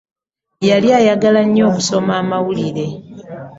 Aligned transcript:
Yali 0.69 0.89
ayagala 0.99 1.41
nnyo 1.45 1.63
okusoma 1.69 2.11
amawulire. 2.21 2.87